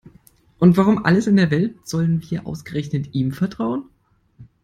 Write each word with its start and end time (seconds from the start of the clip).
Und 0.57 0.77
warum 0.77 0.97
um 0.97 1.05
alles 1.05 1.27
in 1.27 1.35
der 1.35 1.51
Welt 1.51 1.75
sollten 1.83 2.23
wir 2.31 2.47
ausgerechnet 2.47 3.13
ihm 3.13 3.33
vertrauen? 3.33 3.83